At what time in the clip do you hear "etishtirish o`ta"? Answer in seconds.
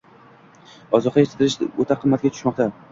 1.27-2.03